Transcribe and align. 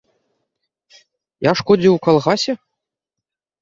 Я 1.51 1.55
шкодзіў 1.63 1.93
у 2.01 2.03
калгасе? 2.09 2.53